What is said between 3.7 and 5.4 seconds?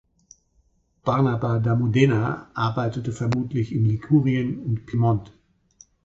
in Ligurien und Piemont.